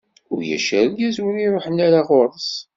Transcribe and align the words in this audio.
Ulac 0.33 0.67
argaz 0.81 1.17
ur 1.25 1.33
iruḥen 1.45 1.77
ara 1.85 2.01
ɣur-s. 2.09 2.49